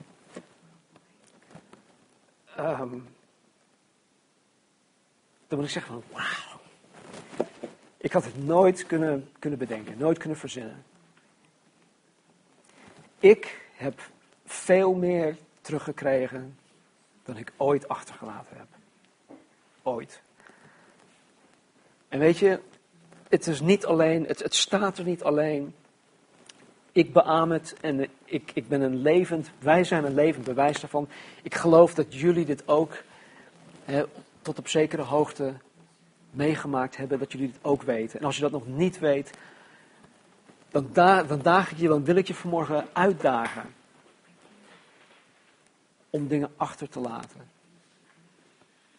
[2.58, 3.08] Um,
[5.48, 6.60] dan moet ik zeggen van, wauw.
[7.96, 10.84] Ik had het nooit kunnen, kunnen bedenken, nooit kunnen verzinnen.
[13.18, 14.00] Ik heb
[14.44, 16.58] veel meer teruggekregen
[17.22, 18.66] dan ik ooit achtergelaten heb.
[19.82, 20.22] Ooit.
[22.08, 22.60] En weet je,
[23.28, 25.74] het is niet alleen, het, het staat er niet alleen.
[26.92, 31.09] Ik beaam het en ik, ik ben een levend, wij zijn een levend bewijs daarvan.
[31.42, 33.03] Ik geloof dat jullie dit ook
[33.85, 34.05] hè,
[34.42, 35.53] tot op zekere hoogte
[36.31, 38.21] meegemaakt hebben, dat jullie dit ook weten.
[38.21, 39.31] En als je dat nog niet weet,
[40.68, 43.75] dan, da dan daag ik je, dan wil ik je vanmorgen uitdagen.
[46.11, 47.51] Om dingen achter te laten.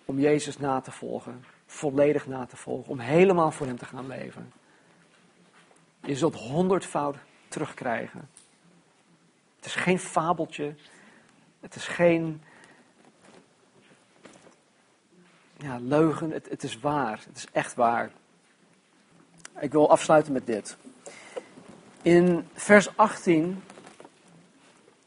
[0.06, 1.46] Om Jezus na te volgen.
[1.65, 2.91] Volledig na te volgen.
[2.91, 4.52] Om helemaal voor Hem te gaan leven.
[6.02, 7.15] Je zult honderdvoud
[7.48, 8.30] terugkrijgen.
[9.63, 10.76] Het is geen fabeltje.
[11.60, 12.41] Het is geen
[15.58, 16.32] ja, leugen.
[16.32, 17.21] Het, het is waar.
[17.28, 18.12] Het is echt waar.
[19.60, 20.78] Ik wil afsluiten met dit.
[22.02, 23.63] In vers 18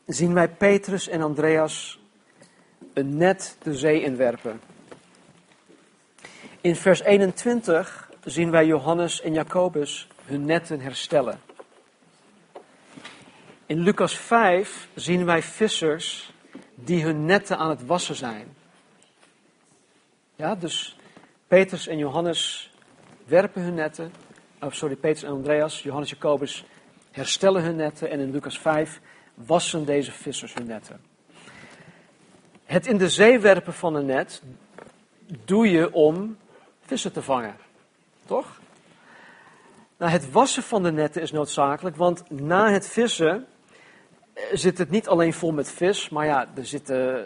[0.07, 2.01] zien wij Petrus en Andreas
[2.93, 4.61] een net de zee inwerpen.
[6.61, 11.41] In vers 21 zien wij Johannes en Jacobus hun netten herstellen.
[13.67, 16.33] In Lucas 5 zien wij vissers
[16.75, 18.57] die hun netten aan het wassen zijn.
[20.37, 20.97] Ja, dus
[21.47, 22.73] Petrus en Johannes
[23.25, 24.13] werpen hun netten.
[24.61, 26.65] Oh, sorry, Petrus en Andreas, Johannes Jacobus
[27.11, 28.11] herstellen hun netten.
[28.11, 29.01] En in Lucas 5
[29.35, 31.01] wassen deze vissers hun netten.
[32.65, 34.43] Het in de zee werpen van een net
[35.45, 36.37] doe je om
[36.81, 37.57] vissen te vangen.
[38.25, 38.61] Toch?
[39.97, 43.47] Nou, het wassen van de netten is noodzakelijk, want na het vissen
[44.53, 47.25] zit het niet alleen vol met vis, maar ja, er zitten uh,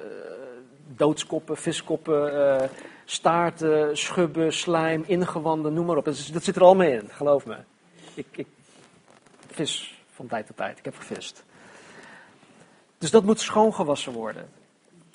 [0.86, 2.68] doodskoppen, viskoppen, uh,
[3.04, 6.04] staarten, schubben, slijm, ingewanden, noem maar op.
[6.04, 7.56] Dat, zit er allemaal in, geloof me.
[8.14, 8.46] Ik, ik
[9.50, 11.44] vis van tijd tot tijd, ik heb gevist.
[12.98, 14.48] Dus dat moet schoongewassen worden.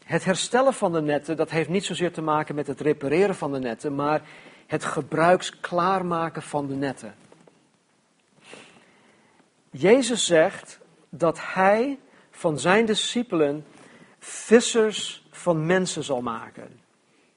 [0.03, 3.51] Het herstellen van de netten, dat heeft niet zozeer te maken met het repareren van
[3.51, 4.21] de netten, maar
[4.67, 7.15] het gebruiksklaarmaken van de netten.
[9.71, 10.79] Jezus zegt
[11.17, 11.99] dat hij
[12.32, 13.65] van zijn discipelen
[14.19, 16.80] vissers van mensen zal maken.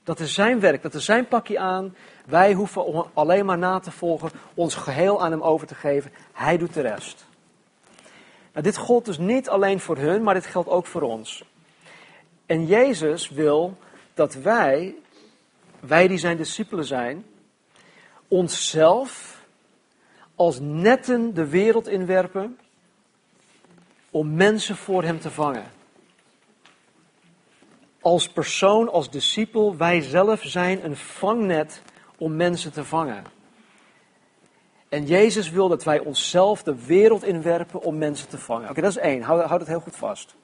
[0.02, 1.96] Dat is zijn werk, dat is zijn pakje aan.
[2.26, 6.12] Wij hoeven alleen maar na te volgen, ons geheel aan hem over te geven.
[6.32, 7.26] Hij doet de rest.
[8.52, 11.44] Nou, dit gold dus niet alleen voor hun, maar dit geldt ook voor ons.
[12.46, 13.76] En Jezus wil
[14.14, 14.94] dat wij,
[15.80, 17.24] wij die zijn discipelen zijn,
[18.28, 19.42] onszelf
[20.34, 22.58] als netten de wereld inwerpen
[24.10, 25.64] om mensen voor hem te vangen.
[28.00, 31.82] Als persoon, als discipel, wij zelf zijn een vangnet
[32.18, 33.24] om mensen te vangen.
[34.88, 38.70] En Jezus wil dat wij onszelf de wereld inwerpen om mensen te vangen.
[38.70, 39.22] Oké, dat is één.
[39.22, 40.34] Houd, het heel goed vast.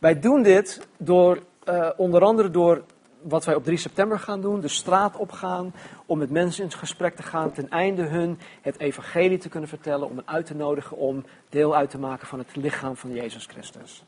[0.00, 2.84] Wij doen dit door, uh, onder andere door
[3.22, 5.74] wat wij op 3 september gaan doen, de straat opgaan,
[6.06, 10.08] om met mensen in gesprek te gaan, ten einde hun het evangelie te kunnen vertellen,
[10.08, 13.46] om hen uit te nodigen om deel uit te maken van het lichaam van Jezus
[13.46, 14.04] Christus.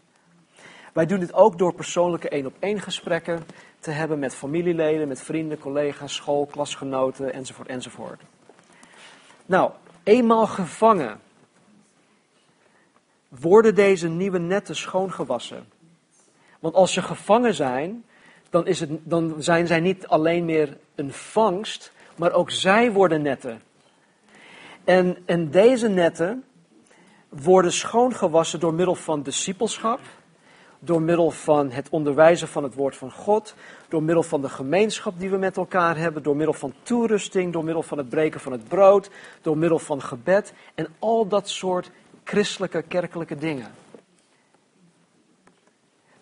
[0.92, 3.42] Wij doen dit ook door persoonlijke één-op-één gesprekken
[3.79, 8.22] te hebben met familieleden, met vrienden, collega's, school, klasgenoten, enzovoort, enzovoort.
[9.46, 9.70] Nou,
[10.03, 11.20] eenmaal gevangen,
[13.29, 15.66] worden deze nieuwe netten schoongewassen.
[16.61, 18.05] Want als ze gevangen zijn,
[18.52, 23.22] dan, is het, dan zijn zij niet alleen meer een vangst, maar ook zij worden
[23.22, 23.62] netten.
[24.84, 26.44] En, en deze netten
[27.28, 30.00] worden schoongewassen door middel van discipelschap,
[30.78, 33.54] door middel van het onderwijzen van het woord van God,
[33.88, 37.64] door middel van de gemeenschap die we met elkaar hebben, door middel van toerusting, door
[37.64, 39.10] middel van het breken van het brood,
[39.42, 41.90] door middel van gebed en al dat soort
[42.24, 43.70] christelijke, kerkelijke dingen.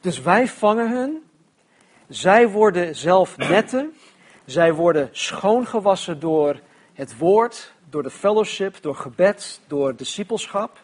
[0.01, 1.23] Dus wij vangen hun
[2.11, 3.95] zij worden zelf netten.
[4.45, 6.61] Zij worden schoongewassen door
[6.93, 10.83] het woord, door de fellowship, door gebed, door discipelschap.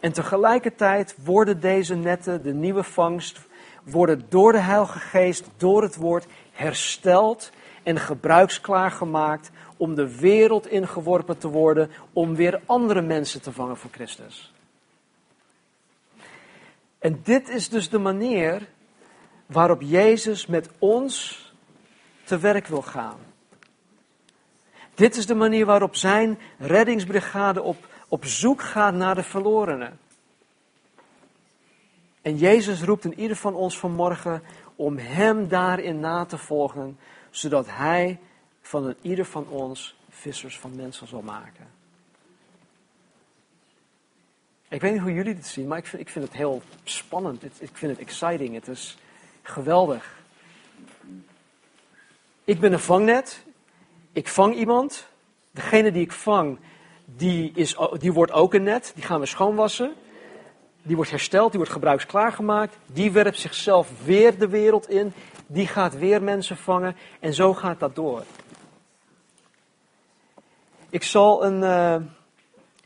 [0.00, 3.40] En tegelijkertijd worden deze netten, de nieuwe vangst,
[3.84, 7.50] worden door de Heilige Geest, door het woord hersteld
[7.82, 13.76] en gebruiksklaar gemaakt om de wereld ingeworpen te worden, om weer andere mensen te vangen
[13.76, 14.52] voor Christus.
[16.98, 18.68] En dit is dus de manier
[19.46, 21.44] waarop Jezus met ons
[22.24, 23.18] te werk wil gaan.
[24.94, 29.98] Dit is de manier waarop zijn reddingsbrigade op, op zoek gaat naar de verlorenen.
[32.22, 34.42] En Jezus roept in ieder van ons vanmorgen
[34.76, 36.98] om Hem daarin na te volgen,
[37.30, 38.18] zodat Hij
[38.60, 41.74] van een ieder van ons vissers van mensen zal maken.
[44.68, 47.44] Ik weet niet hoe jullie dit zien, maar ik vind, ik vind het heel spannend.
[47.44, 48.54] Ik vind het exciting.
[48.54, 48.98] Het is,
[49.46, 50.14] Geweldig.
[52.44, 53.44] Ik ben een vangnet.
[54.12, 55.06] Ik vang iemand.
[55.50, 56.58] Degene die ik vang,
[57.04, 58.92] die, is, die wordt ook een net.
[58.94, 59.94] Die gaan we schoonwassen.
[60.82, 62.76] Die wordt hersteld, die wordt gebruiksklaargemaakt.
[62.86, 65.12] Die werpt zichzelf weer de wereld in.
[65.46, 66.96] Die gaat weer mensen vangen.
[67.20, 68.24] En zo gaat dat door.
[70.90, 71.96] Ik zal, een, uh,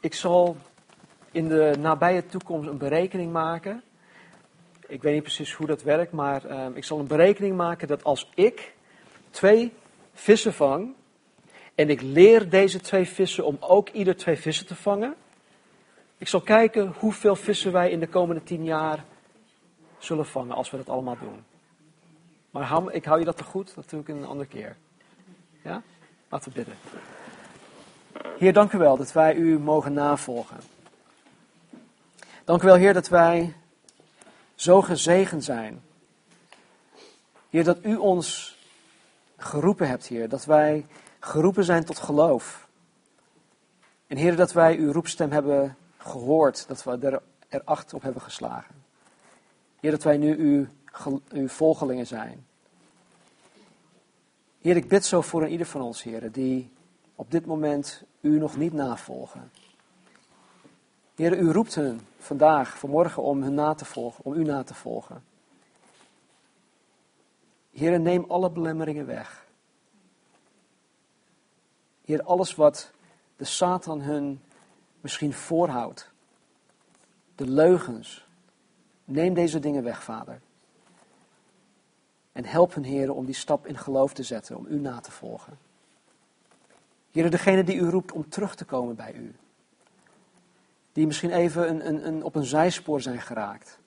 [0.01, 0.57] ik zal
[1.31, 3.83] in de nabije toekomst een berekening maken
[4.91, 8.05] ik weet niet precies hoe dat werkt, maar ehm, ik zal een berekening maken dat
[8.05, 8.75] als ik
[9.31, 9.73] twee
[10.13, 10.95] vissen vang
[11.75, 15.15] en ik leer deze twee vissen om ook ieder twee vissen te vangen,
[16.19, 19.05] ik zal kijken hoeveel vissen wij in de komende tien jaar
[19.99, 21.45] zullen vangen als we dat allemaal doen.
[22.51, 24.77] Maar ik hou je dat te goed, dat doe ik een andere keer.
[25.63, 25.83] Ja?
[26.29, 26.75] Laten we bidden.
[28.39, 30.61] Heer, dank u wel dat wij u mogen navolgen.
[32.45, 33.55] Dank u wel, Heer, dat wij
[34.61, 35.83] zo gezegend zijn.
[37.51, 38.59] Heer, dat u ons
[39.37, 40.29] geroepen hebt, Heer.
[40.29, 40.87] Dat wij
[41.21, 42.69] geroepen zijn tot geloof.
[44.07, 46.69] En Heer, dat wij uw roepstem hebben gehoord.
[46.69, 48.75] Dat we er acht op hebben geslagen.
[49.81, 50.67] Heer, dat wij nu uw,
[51.29, 52.47] uw volgelingen zijn.
[54.61, 56.73] Heer, ik bid zo voor ieder van ons, heren, die
[57.15, 59.51] op dit moment u nog niet navolgen.
[61.21, 64.75] Heer, u roept hen vandaag, vanmorgen, om hun na te volgen, om u na te
[64.75, 65.25] volgen.
[67.71, 69.47] Heer, neem alle belemmeringen weg.
[72.05, 72.91] Heer, alles wat
[73.37, 74.41] de Satan hun
[75.01, 76.11] misschien voorhoudt,
[77.35, 78.27] de leugens,
[79.05, 80.41] neem deze dingen weg, Vader.
[82.33, 85.11] En help hen, Heer, om die stap in geloof te zetten, om u na te
[85.11, 85.59] volgen.
[87.11, 89.35] Heer, degene die u roept om terug te komen bij u.
[90.93, 93.79] Die misschien even een, een, een, op een zijspoor zijn geraakt.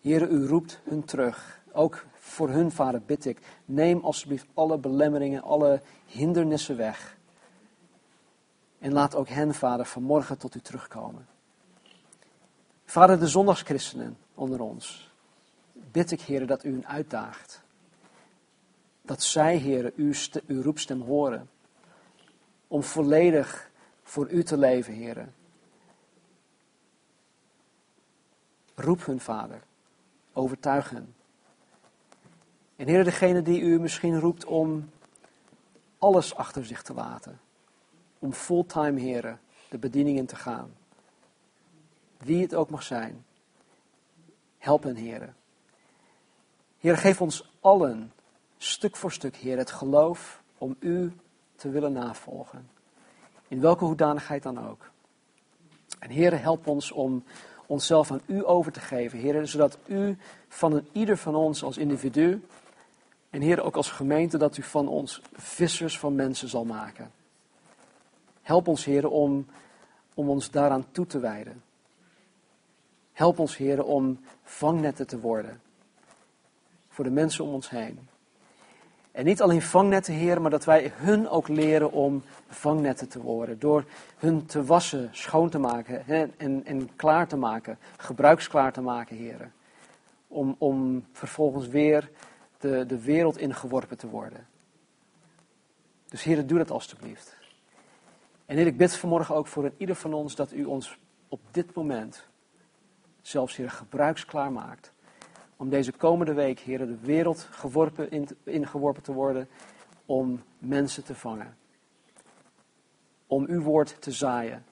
[0.00, 1.60] Heer, u roept hun terug.
[1.72, 3.38] Ook voor hun, Vader, bid ik.
[3.64, 7.16] Neem alsjeblieft alle belemmeringen, alle hindernissen weg.
[8.78, 11.26] En laat ook hen, Vader, vanmorgen tot u terugkomen.
[12.84, 15.10] Vader, de zondagschristenen onder ons.
[15.72, 17.62] Bid ik, Heer, dat u hen uitdaagt.
[19.02, 20.12] Dat zij, Heer, uw,
[20.46, 21.50] uw roepstem horen
[22.68, 23.70] om volledig
[24.02, 25.34] voor u te leven, heren.
[28.80, 29.62] Roep hun, Vader.
[30.32, 31.14] Overtuig hen.
[32.76, 34.90] En Heer, degene die u misschien roept om
[35.98, 37.40] alles achter zich te laten.
[38.18, 40.72] Om fulltime, heren, de bediening in te gaan.
[42.16, 43.24] Wie het ook mag zijn.
[44.58, 45.36] Help hen, heren.
[46.78, 48.12] Heer, geef ons allen,
[48.58, 51.12] stuk voor stuk, Heer, het geloof om u
[51.56, 52.70] te willen navolgen.
[53.48, 54.90] In welke hoedanigheid dan ook.
[55.98, 57.24] En Heer, help ons om
[57.70, 60.16] onszelf aan U over te geven, Heer, zodat U
[60.48, 62.44] van ieder van ons als individu
[63.30, 67.10] en Heer ook als gemeente, dat U van ons vissers van mensen zal maken.
[68.42, 69.46] Help ons, Heer, om,
[70.14, 71.62] om ons daaraan toe te wijden.
[73.12, 75.60] Help ons, Heer, om vangnetten te worden
[76.88, 78.08] voor de mensen om ons heen.
[79.12, 83.58] En niet alleen vangnetten, Heer, maar dat wij hun ook leren om vangnetten te worden.
[83.58, 83.84] Door
[84.18, 86.06] hun te wassen, schoon te maken
[86.36, 89.50] en, en, klaar te maken, gebruiksklaar te maken, Heer.
[90.28, 92.10] Om, om vervolgens weer
[92.58, 94.46] de, de wereld ingeworpen te worden.
[96.08, 97.36] Dus Heer, doe dat alstublieft.
[98.46, 100.98] En Heer, ik bid vanmorgen ook voor ieder van ons dat u ons
[101.28, 102.26] op dit moment
[103.22, 104.92] zelfs, Heer, gebruiksklaar maakt
[105.60, 109.48] om deze komende week, heren, de wereld geworpen in, ingeworpen te worden
[110.06, 111.56] om mensen te vangen.
[113.26, 114.64] Om uw woord te zaaien.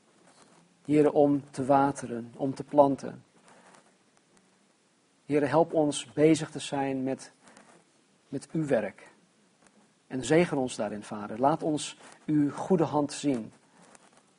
[0.85, 3.25] Heren, om te wateren, om te planten.
[5.27, 7.33] Heren, help ons bezig te zijn met,
[8.29, 9.13] met uw werk.
[10.07, 11.41] En zegen ons daarin, Vader.
[11.41, 13.53] Laat ons uw goede hand zien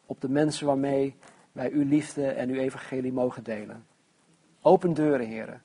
[0.05, 1.15] op de mensen waarmee
[1.51, 3.85] wij uw liefde en uw evangelie mogen delen.
[4.61, 5.61] Open deuren, heren.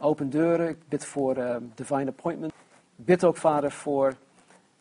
[0.00, 0.68] Open deuren.
[0.68, 2.52] Ik bid voor uh, Divine Appointment.
[2.96, 4.14] Ik bid ook, Vader, voor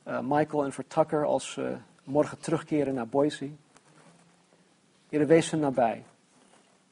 [0.08, 3.50] uh, Michael en voor Tucker als ze morgen terugkeren naar Boise.
[5.10, 6.04] Heer, wees hun nabij.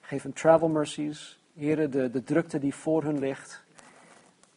[0.01, 1.39] Geef hen travel mercies.
[1.55, 3.63] Heer, de, de drukte die voor hun ligt.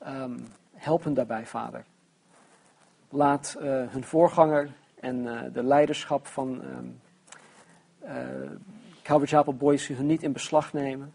[0.07, 1.85] Um, help hen daarbij, Vader.
[3.09, 7.01] Laat uh, hun voorganger en de leiderschap van um,
[9.03, 11.13] Calvary Chapel Boise hun niet in beslag nemen.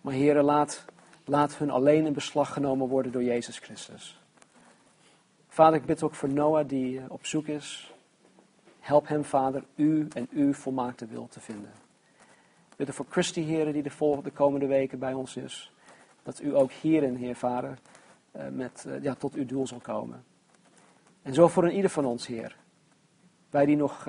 [0.00, 0.84] Maar Heer, laat
[1.28, 4.20] Laat hun alleen in beslag genomen worden door Jezus Christus.
[5.48, 7.94] Vader, ik bid ook voor Noah die eh, op zoek is.
[8.80, 11.72] Help hem, Vader, u en uw volmaakte wil te vinden.
[12.70, 15.72] Ik bid voor Christy, Heer, die de, volgende, de komende weken bij ons is.
[16.22, 17.78] Dat u ook hierin, Heer Vader,
[18.30, 20.24] eh, met, eh, ja, tot uw doel zal komen.
[21.22, 22.56] En zo voor een ieder van ons, Heer.
[23.50, 24.08] Wij die nog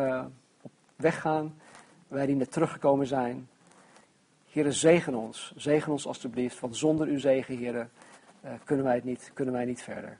[0.61, 1.59] op weg gaan,
[2.07, 3.47] wij die net teruggekomen zijn.
[4.57, 5.53] Heren, zegen ons.
[5.55, 7.91] Zegen ons alstublieft, want zonder uw zegen, heren,
[8.45, 10.17] uh, kunnen, wij het niet, kunnen wij niet verder.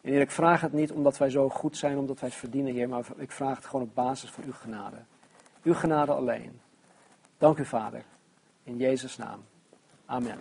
[0.00, 2.74] En Heer, ik vraag het niet omdat wij zo goed zijn, omdat wij het verdienen,
[2.74, 4.96] Heer, maar ik vraag het gewoon op basis van uw genade.
[5.62, 6.60] Uw genade alleen.
[7.38, 8.02] Dank u, Vader.
[8.64, 9.44] In Jezus' naam.
[10.06, 10.38] Amen.